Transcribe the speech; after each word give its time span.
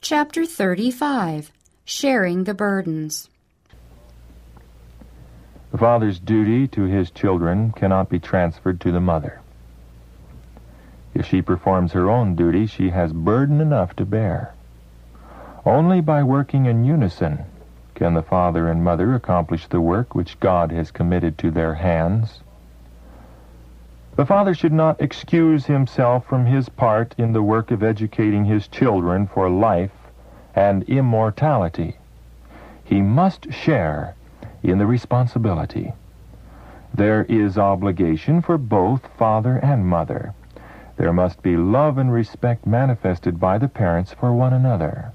Chapter 0.00 0.46
35 0.46 1.50
Sharing 1.84 2.44
the 2.44 2.54
Burdens. 2.54 3.28
The 5.72 5.78
father's 5.78 6.20
duty 6.20 6.68
to 6.68 6.82
his 6.82 7.10
children 7.10 7.72
cannot 7.72 8.08
be 8.08 8.20
transferred 8.20 8.80
to 8.82 8.92
the 8.92 9.00
mother. 9.00 9.40
If 11.14 11.26
she 11.26 11.42
performs 11.42 11.92
her 11.92 12.08
own 12.08 12.36
duty, 12.36 12.66
she 12.66 12.90
has 12.90 13.12
burden 13.12 13.60
enough 13.60 13.96
to 13.96 14.06
bear. 14.06 14.54
Only 15.66 16.00
by 16.00 16.22
working 16.22 16.66
in 16.66 16.84
unison 16.84 17.44
can 17.96 18.14
the 18.14 18.22
father 18.22 18.70
and 18.70 18.84
mother 18.84 19.16
accomplish 19.16 19.66
the 19.66 19.80
work 19.80 20.14
which 20.14 20.38
God 20.38 20.70
has 20.70 20.92
committed 20.92 21.36
to 21.38 21.50
their 21.50 21.74
hands. 21.74 22.40
The 24.18 24.26
father 24.26 24.52
should 24.52 24.72
not 24.72 25.00
excuse 25.00 25.66
himself 25.66 26.26
from 26.26 26.46
his 26.46 26.68
part 26.68 27.14
in 27.16 27.32
the 27.32 27.42
work 27.42 27.70
of 27.70 27.84
educating 27.84 28.46
his 28.46 28.66
children 28.66 29.28
for 29.28 29.48
life 29.48 29.92
and 30.56 30.82
immortality. 30.88 31.98
He 32.82 33.00
must 33.00 33.52
share 33.52 34.16
in 34.60 34.78
the 34.78 34.88
responsibility. 34.88 35.92
There 36.92 37.26
is 37.28 37.56
obligation 37.56 38.42
for 38.42 38.58
both 38.58 39.06
father 39.16 39.58
and 39.58 39.86
mother. 39.86 40.34
There 40.96 41.12
must 41.12 41.40
be 41.40 41.56
love 41.56 41.96
and 41.96 42.12
respect 42.12 42.66
manifested 42.66 43.38
by 43.38 43.56
the 43.58 43.68
parents 43.68 44.12
for 44.14 44.32
one 44.32 44.52
another 44.52 45.12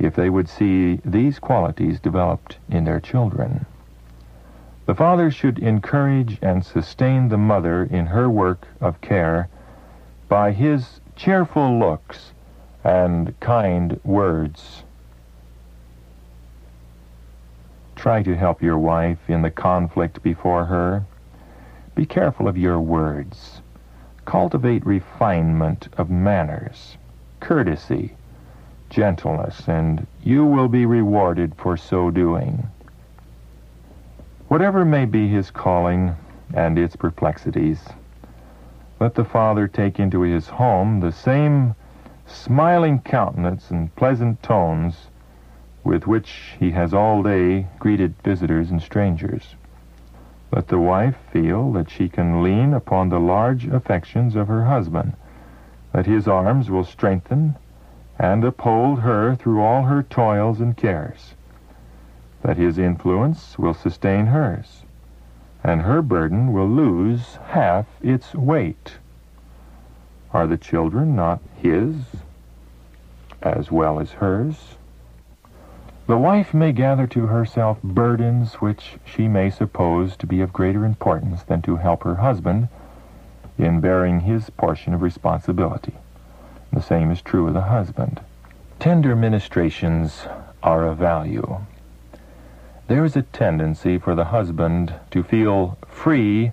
if 0.00 0.16
they 0.16 0.28
would 0.28 0.48
see 0.48 0.98
these 1.04 1.38
qualities 1.38 2.00
developed 2.00 2.58
in 2.68 2.82
their 2.82 2.98
children. 2.98 3.64
The 4.88 4.94
father 4.94 5.30
should 5.30 5.58
encourage 5.58 6.38
and 6.40 6.64
sustain 6.64 7.28
the 7.28 7.36
mother 7.36 7.82
in 7.84 8.06
her 8.06 8.30
work 8.30 8.66
of 8.80 9.02
care 9.02 9.50
by 10.30 10.52
his 10.52 11.02
cheerful 11.14 11.78
looks 11.78 12.32
and 12.82 13.38
kind 13.38 14.00
words. 14.02 14.84
Try 17.96 18.22
to 18.22 18.34
help 18.34 18.62
your 18.62 18.78
wife 18.78 19.28
in 19.28 19.42
the 19.42 19.50
conflict 19.50 20.22
before 20.22 20.64
her. 20.64 21.04
Be 21.94 22.06
careful 22.06 22.48
of 22.48 22.56
your 22.56 22.80
words. 22.80 23.60
Cultivate 24.24 24.86
refinement 24.86 25.88
of 25.98 26.08
manners, 26.08 26.96
courtesy, 27.40 28.14
gentleness, 28.88 29.68
and 29.68 30.06
you 30.22 30.46
will 30.46 30.68
be 30.68 30.86
rewarded 30.86 31.54
for 31.56 31.76
so 31.76 32.10
doing. 32.10 32.70
Whatever 34.48 34.86
may 34.86 35.04
be 35.04 35.28
his 35.28 35.50
calling 35.50 36.16
and 36.54 36.78
its 36.78 36.96
perplexities, 36.96 37.86
let 38.98 39.14
the 39.14 39.24
Father 39.24 39.68
take 39.68 40.00
into 40.00 40.22
his 40.22 40.48
home 40.48 41.00
the 41.00 41.12
same 41.12 41.74
smiling 42.24 43.00
countenance 43.00 43.70
and 43.70 43.94
pleasant 43.94 44.42
tones 44.42 45.10
with 45.84 46.06
which 46.06 46.56
he 46.58 46.70
has 46.70 46.94
all 46.94 47.22
day 47.22 47.66
greeted 47.78 48.14
visitors 48.24 48.70
and 48.70 48.80
strangers. 48.80 49.54
Let 50.50 50.68
the 50.68 50.78
wife 50.78 51.16
feel 51.30 51.70
that 51.72 51.90
she 51.90 52.08
can 52.08 52.42
lean 52.42 52.72
upon 52.72 53.10
the 53.10 53.20
large 53.20 53.66
affections 53.66 54.34
of 54.34 54.48
her 54.48 54.64
husband, 54.64 55.12
that 55.92 56.06
his 56.06 56.26
arms 56.26 56.70
will 56.70 56.84
strengthen 56.84 57.56
and 58.18 58.42
uphold 58.44 59.00
her 59.00 59.34
through 59.34 59.62
all 59.62 59.82
her 59.82 60.02
toils 60.02 60.58
and 60.58 60.74
cares, 60.74 61.34
that 62.48 62.56
his 62.56 62.78
influence 62.78 63.58
will 63.58 63.74
sustain 63.74 64.24
hers, 64.24 64.82
and 65.62 65.82
her 65.82 66.00
burden 66.00 66.50
will 66.50 66.66
lose 66.66 67.36
half 67.48 67.84
its 68.00 68.34
weight. 68.34 68.94
Are 70.32 70.46
the 70.46 70.56
children 70.56 71.14
not 71.14 71.42
his 71.56 71.94
as 73.42 73.70
well 73.70 74.00
as 74.00 74.12
hers? 74.12 74.78
The 76.06 76.16
wife 76.16 76.54
may 76.54 76.72
gather 76.72 77.06
to 77.08 77.26
herself 77.26 77.82
burdens 77.82 78.54
which 78.54 78.96
she 79.04 79.28
may 79.28 79.50
suppose 79.50 80.16
to 80.16 80.26
be 80.26 80.40
of 80.40 80.50
greater 80.50 80.86
importance 80.86 81.42
than 81.42 81.60
to 81.62 81.76
help 81.76 82.02
her 82.04 82.14
husband 82.14 82.68
in 83.58 83.82
bearing 83.82 84.20
his 84.20 84.48
portion 84.48 84.94
of 84.94 85.02
responsibility. 85.02 85.92
The 86.72 86.80
same 86.80 87.10
is 87.10 87.20
true 87.20 87.48
of 87.48 87.52
the 87.52 87.60
husband. 87.60 88.22
Tender 88.80 89.14
ministrations 89.14 90.26
are 90.62 90.86
of 90.86 90.96
value. 90.96 91.60
There 92.88 93.04
is 93.04 93.16
a 93.16 93.22
tendency 93.22 93.98
for 93.98 94.14
the 94.14 94.24
husband 94.24 94.94
to 95.10 95.22
feel 95.22 95.76
free 95.86 96.52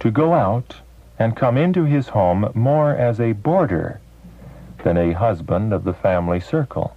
to 0.00 0.10
go 0.10 0.32
out 0.32 0.76
and 1.18 1.36
come 1.36 1.58
into 1.58 1.84
his 1.84 2.08
home 2.08 2.50
more 2.54 2.92
as 2.92 3.20
a 3.20 3.32
boarder 3.32 4.00
than 4.84 4.96
a 4.96 5.12
husband 5.12 5.74
of 5.74 5.84
the 5.84 5.92
family 5.92 6.40
circle. 6.40 6.96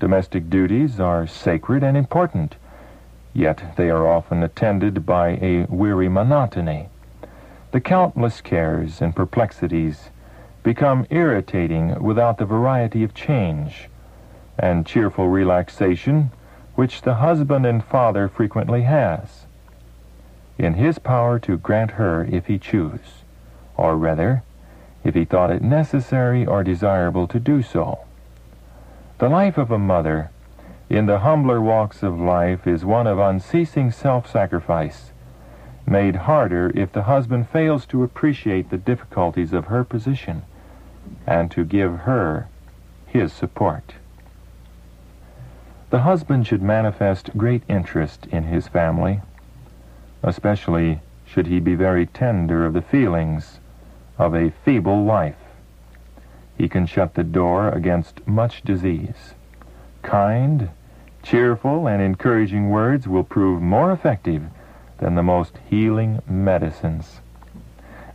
Domestic 0.00 0.50
duties 0.50 0.98
are 0.98 1.28
sacred 1.28 1.84
and 1.84 1.96
important, 1.96 2.56
yet 3.32 3.76
they 3.76 3.88
are 3.88 4.08
often 4.08 4.42
attended 4.42 5.06
by 5.06 5.38
a 5.40 5.66
weary 5.68 6.08
monotony. 6.08 6.88
The 7.70 7.80
countless 7.80 8.40
cares 8.40 9.00
and 9.00 9.14
perplexities 9.14 10.10
become 10.64 11.06
irritating 11.08 12.02
without 12.02 12.38
the 12.38 12.46
variety 12.46 13.04
of 13.04 13.14
change 13.14 13.88
and 14.58 14.84
cheerful 14.84 15.28
relaxation 15.28 16.32
which 16.80 17.02
the 17.02 17.16
husband 17.16 17.66
and 17.66 17.84
father 17.84 18.26
frequently 18.26 18.84
has. 18.84 19.44
In 20.56 20.72
his 20.72 20.98
power 20.98 21.38
to 21.40 21.58
grant 21.58 21.90
her 21.90 22.24
if 22.24 22.46
he 22.46 22.58
choose, 22.58 23.22
or 23.76 23.98
rather, 23.98 24.42
if 25.04 25.14
he 25.14 25.26
thought 25.26 25.50
it 25.50 25.60
necessary 25.60 26.46
or 26.46 26.64
desirable 26.64 27.28
to 27.28 27.38
do 27.38 27.60
so. 27.60 27.98
The 29.18 29.28
life 29.28 29.58
of 29.58 29.70
a 29.70 29.78
mother 29.78 30.30
in 30.88 31.04
the 31.04 31.18
humbler 31.18 31.60
walks 31.60 32.02
of 32.02 32.18
life 32.18 32.66
is 32.66 32.82
one 32.82 33.06
of 33.06 33.18
unceasing 33.18 33.90
self-sacrifice, 33.90 35.12
made 35.86 36.16
harder 36.16 36.72
if 36.74 36.92
the 36.92 37.02
husband 37.02 37.50
fails 37.50 37.84
to 37.88 38.02
appreciate 38.02 38.70
the 38.70 38.78
difficulties 38.78 39.52
of 39.52 39.66
her 39.66 39.84
position 39.84 40.44
and 41.26 41.50
to 41.50 41.62
give 41.62 41.92
her 42.08 42.48
his 43.06 43.34
support. 43.34 43.96
The 45.90 46.02
husband 46.02 46.46
should 46.46 46.62
manifest 46.62 47.36
great 47.36 47.64
interest 47.68 48.26
in 48.26 48.44
his 48.44 48.68
family, 48.68 49.20
especially 50.22 51.00
should 51.26 51.48
he 51.48 51.58
be 51.58 51.74
very 51.74 52.06
tender 52.06 52.64
of 52.64 52.74
the 52.74 52.82
feelings 52.82 53.58
of 54.16 54.34
a 54.34 54.52
feeble 54.64 55.04
wife. 55.04 55.36
He 56.56 56.68
can 56.68 56.86
shut 56.86 57.14
the 57.14 57.24
door 57.24 57.68
against 57.70 58.26
much 58.26 58.62
disease. 58.62 59.34
Kind, 60.02 60.68
cheerful, 61.22 61.88
and 61.88 62.00
encouraging 62.00 62.70
words 62.70 63.08
will 63.08 63.24
prove 63.24 63.60
more 63.60 63.90
effective 63.90 64.44
than 64.98 65.16
the 65.16 65.22
most 65.22 65.58
healing 65.68 66.20
medicines. 66.28 67.20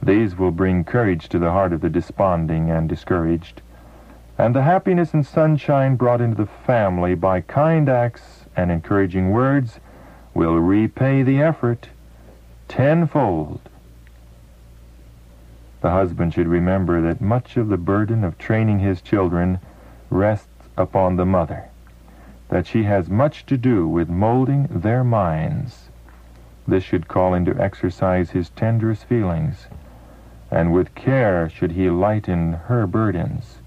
These 0.02 0.38
will 0.38 0.52
bring 0.52 0.84
courage 0.84 1.28
to 1.30 1.40
the 1.40 1.52
heart 1.52 1.74
of 1.74 1.82
the 1.82 1.90
desponding 1.90 2.70
and 2.70 2.88
discouraged. 2.88 3.62
And 4.38 4.54
the 4.54 4.64
happiness 4.64 5.14
and 5.14 5.26
sunshine 5.26 5.96
brought 5.96 6.22
into 6.22 6.36
the 6.36 6.46
family 6.46 7.16
by 7.16 7.42
kind 7.42 7.88
acts 7.88 8.46
and 8.56 8.72
encouraging 8.72 9.32
words 9.32 9.80
will 10.34 10.58
repay 10.60 11.24
the 11.24 11.42
effort 11.42 11.90
tenfold. 12.68 13.62
The 15.82 15.92
husband 15.92 16.34
should 16.34 16.48
remember 16.48 17.02
that 17.02 17.22
much 17.22 17.58
of 17.58 17.70
the 17.70 17.78
burden 17.78 18.24
of 18.24 18.38
training 18.38 18.80
his 18.80 19.02
children 19.02 19.60
rests 20.10 20.50
upon 20.76 21.16
the 21.16 21.26
mother, 21.26 21.66
that 22.50 22.68
she 22.68 22.84
has 22.84 23.10
much 23.10 23.46
to 23.46 23.58
do 23.58 23.88
with 23.88 24.10
molding 24.10 24.68
their 24.70 25.04
minds. 25.04 25.90
This 26.68 26.84
should 26.84 27.08
call 27.08 27.34
into 27.34 27.58
exercise 27.62 28.32
his 28.32 28.50
tenderest 28.50 29.06
feelings 29.06 29.68
and 30.52 30.72
with 30.72 30.96
care 30.96 31.50
should 31.50 31.72
he 31.72 31.90
lighten 31.90 32.54
her 32.54 32.88
burdens. 32.88 33.58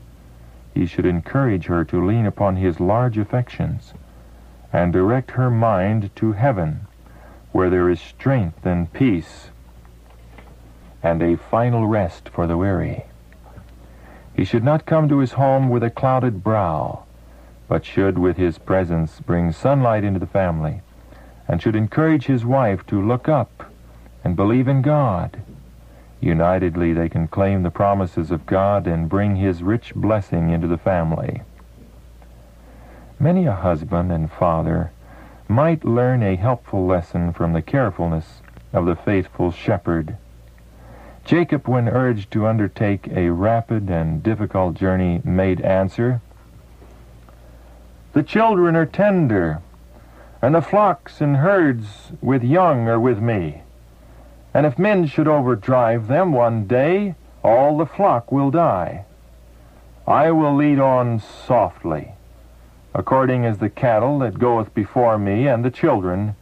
He 0.75 0.87
should 0.87 1.07
encourage 1.07 1.67
her 1.67 1.85
to 1.87 2.05
lean 2.05 2.27
upon 2.27 2.57
his 2.57 2.81
large 2.81 3.19
affections, 3.19 3.95
and 4.73 4.93
direct 4.93 5.33
her 5.33 5.51
mind 5.51 6.15
to 6.17 6.33
heaven, 6.33 6.87
where 7.53 7.71
there 7.71 7.89
is 7.89 8.01
strength 8.01 8.65
and 8.67 8.93
peace, 8.93 9.51
and 11.03 11.23
a 11.23 11.37
final 11.37 11.87
rest 11.87 12.29
for 12.29 12.47
the 12.47 12.57
weary. 12.57 13.05
He 14.35 14.45
should 14.45 14.65
not 14.65 14.87
come 14.87 15.09
to 15.09 15.19
his 15.19 15.33
home 15.33 15.69
with 15.69 15.83
a 15.83 15.91
clouded 15.91 16.45
brow, 16.45 17.05
but 17.67 17.85
should 17.85 18.19
with 18.19 18.37
his 18.37 18.59
presence 18.59 19.21
bring 19.21 19.53
sunlight 19.53 20.05
into 20.05 20.21
the 20.21 20.27
family, 20.27 20.83
and 21.49 21.61
should 21.61 21.77
encourage 21.77 22.27
his 22.27 22.45
wife 22.45 22.87
to 22.87 23.03
look 23.03 23.29
up 23.29 23.65
and 24.23 24.37
believe 24.37 24.69
in 24.69 24.83
God 24.83 25.43
Unitedly, 26.21 26.93
they 26.93 27.09
can 27.09 27.29
claim 27.29 27.63
the 27.63 27.71
promises 27.71 28.31
of 28.31 28.47
God 28.47 28.87
and 28.87 29.09
bring 29.09 29.37
His 29.37 29.63
rich 29.63 29.95
blessing 29.95 30.51
into 30.51 30.67
the 30.67 30.79
family. 30.79 31.43
Many 33.21 33.47
a 33.47 33.53
husband 33.53 34.13
and 34.13 34.31
father 34.31 34.91
might 35.49 35.85
learn 35.85 36.23
a 36.23 36.37
helpful 36.37 36.87
lesson 36.87 37.33
from 37.33 37.53
the 37.53 37.63
carefulness 37.63 38.43
of 38.73 38.87
the 38.87 38.97
faithful 38.97 39.51
shepherd. 39.51 40.17
Jacob, 41.25 41.69
when 41.69 41.89
urged 41.89 42.31
to 42.33 42.47
undertake 42.47 43.09
a 43.09 43.31
rapid 43.31 43.91
and 43.91 44.23
difficult 44.23 44.75
journey, 44.75 45.21
made 45.25 45.61
answer, 45.61 46.21
The 48.13 48.23
children 48.23 48.75
are 48.77 48.87
tender, 48.87 49.61
and 50.41 50.55
the 50.55 50.63
flocks 50.63 51.21
and 51.21 51.37
herds 51.37 52.13
with 52.21 52.43
young 52.43 52.89
are 52.89 53.01
with 53.01 53.21
me. 53.21 53.63
And 54.55 54.67
if 54.67 54.79
men 54.79 55.07
should 55.07 55.29
overdrive 55.29 56.09
them 56.09 56.33
one 56.33 56.67
day, 56.67 57.15
all 57.43 57.77
the 57.77 57.87
flock 57.87 58.33
will 58.33 58.51
die. 58.51 59.05
I 60.07 60.31
will 60.31 60.55
lead 60.55 60.81
on 60.81 61.21
softly, 61.21 62.13
according 62.95 63.45
as 63.45 63.59
the 63.59 63.69
cattle 63.69 64.19
that 64.21 64.39
goeth 64.39 64.75
before 64.75 65.19
me 65.19 65.47
and 65.47 65.65
the 65.65 65.71
children 65.71 66.35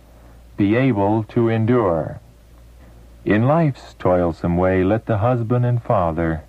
be 0.56 0.76
able 0.76 1.24
to 1.24 1.48
endure. 1.48 2.20
In 3.24 3.48
life's 3.48 3.94
toilsome 3.98 4.56
way 4.56 4.84
let 4.84 5.06
the 5.06 5.18
husband 5.18 5.66
and 5.66 5.82
father 5.82 6.42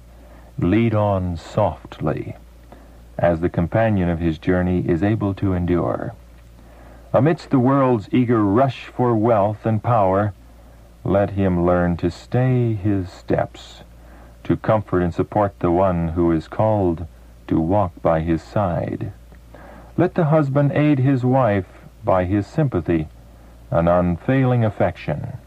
lead 0.59 0.93
on 0.93 1.37
softly, 1.37 2.35
as 3.17 3.39
the 3.39 3.49
companion 3.49 4.09
of 4.09 4.19
his 4.19 4.37
journey 4.37 4.87
is 4.87 5.01
able 5.01 5.33
to 5.33 5.53
endure. 5.53 6.13
Amidst 7.13 7.49
the 7.49 7.59
world's 7.59 8.09
eager 8.11 8.43
rush 8.43 8.85
for 8.85 9.15
wealth 9.15 9.65
and 9.65 9.81
power, 9.81 10.33
let 11.07 11.31
him 11.31 11.65
learn 11.65 11.95
to 11.95 12.11
stay 12.11 12.73
his 12.73 13.09
steps 13.09 13.83
to 14.43 14.57
comfort 14.57 15.01
and 15.01 15.13
support 15.13 15.57
the 15.59 15.71
one 15.71 16.09
who 16.09 16.33
is 16.33 16.49
called 16.49 17.07
to 17.47 17.57
walk 17.61 17.93
by 18.01 18.19
his 18.19 18.43
side. 18.43 19.13
Let 19.95 20.15
the 20.15 20.25
husband 20.25 20.73
aid 20.73 20.99
his 20.99 21.23
wife 21.23 21.65
by 22.03 22.25
his 22.25 22.45
sympathy 22.45 23.07
and 23.71 23.87
unfailing 23.87 24.65
affection. 24.65 25.37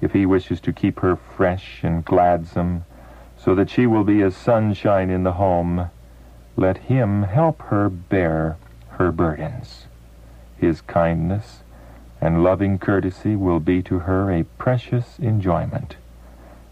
If 0.00 0.12
he 0.12 0.24
wishes 0.24 0.58
to 0.62 0.72
keep 0.72 1.00
her 1.00 1.16
fresh 1.16 1.80
and 1.82 2.02
gladsome, 2.02 2.86
so 3.36 3.54
that 3.54 3.68
she 3.68 3.86
will 3.86 4.04
be 4.04 4.22
as 4.22 4.34
sunshine 4.34 5.10
in 5.10 5.22
the 5.22 5.34
home, 5.34 5.90
let 6.56 6.78
him 6.78 7.24
help 7.24 7.60
her 7.62 7.90
bear 7.90 8.56
her 8.92 9.12
burdens. 9.12 9.86
His 10.56 10.80
kindness 10.80 11.62
and 12.22 12.42
loving 12.42 12.78
courtesy 12.78 13.36
will 13.36 13.60
be 13.60 13.82
to 13.82 13.98
her 13.98 14.30
a 14.30 14.44
precious 14.56 15.18
enjoyment 15.18 15.96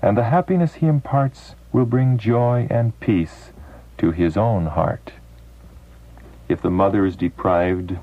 and 0.03 0.17
the 0.17 0.25
happiness 0.25 0.75
he 0.75 0.87
imparts 0.87 1.55
will 1.73 1.85
bring 1.85 2.17
joy 2.17 2.67
and 2.71 2.99
peace 3.01 3.53
to 3.99 4.11
his 4.11 4.37
own 4.37 4.67
heart. 4.67 5.13
If 6.49 6.63
the 6.63 6.71
mother 6.71 7.05
is 7.05 7.17
deprived 7.17 7.99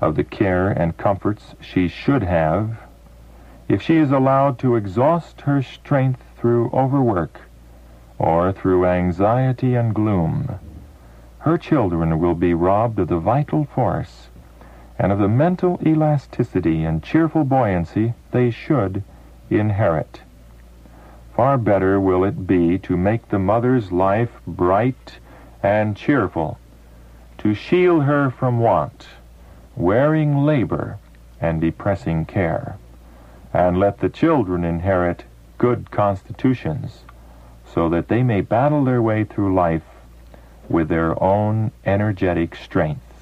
of 0.00 0.16
the 0.16 0.24
care 0.24 0.68
and 0.68 0.96
comforts 0.96 1.54
she 1.60 1.88
should 1.88 2.22
have, 2.22 2.78
if 3.68 3.82
she 3.82 3.96
is 3.96 4.10
allowed 4.10 4.58
to 4.60 4.76
exhaust 4.76 5.42
her 5.42 5.62
strength 5.62 6.22
through 6.36 6.70
overwork 6.72 7.40
or 8.18 8.52
through 8.52 8.86
anxiety 8.86 9.74
and 9.74 9.94
gloom, 9.94 10.58
her 11.38 11.58
children 11.58 12.18
will 12.20 12.34
be 12.34 12.54
robbed 12.54 12.98
of 12.98 13.08
the 13.08 13.18
vital 13.18 13.64
force 13.64 14.28
and 14.98 15.10
of 15.10 15.18
the 15.18 15.28
mental 15.28 15.80
elasticity 15.84 16.84
and 16.84 17.02
cheerful 17.02 17.44
buoyancy 17.44 18.14
they 18.30 18.50
should 18.50 19.02
inherit. 19.50 20.20
Far 21.34 21.58
better 21.58 22.00
will 22.00 22.24
it 22.24 22.46
be 22.46 22.78
to 22.78 22.96
make 22.96 23.28
the 23.28 23.38
mother's 23.38 23.90
life 23.90 24.30
bright 24.46 25.18
and 25.62 25.96
cheerful, 25.96 26.58
to 27.38 27.54
shield 27.54 28.04
her 28.04 28.30
from 28.30 28.60
want, 28.60 29.06
wearing 29.74 30.44
labor, 30.44 30.98
and 31.40 31.60
depressing 31.60 32.24
care, 32.24 32.76
and 33.52 33.78
let 33.78 33.98
the 33.98 34.08
children 34.08 34.64
inherit 34.64 35.24
good 35.58 35.90
constitutions, 35.90 37.00
so 37.66 37.88
that 37.88 38.08
they 38.08 38.22
may 38.22 38.40
battle 38.40 38.84
their 38.84 39.02
way 39.02 39.24
through 39.24 39.54
life 39.54 39.82
with 40.68 40.88
their 40.88 41.20
own 41.22 41.72
energetic 41.84 42.54
strength. 42.54 43.13